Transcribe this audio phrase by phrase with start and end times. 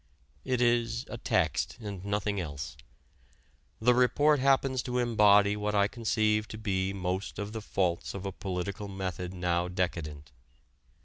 [0.43, 2.75] It is a text and nothing else.
[3.79, 8.25] The report happens to embody what I conceive to be most of the faults of
[8.25, 10.31] a political method now decadent.